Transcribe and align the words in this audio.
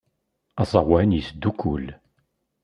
Aẓawan 0.61 1.11
yesdukkul. 1.15 1.85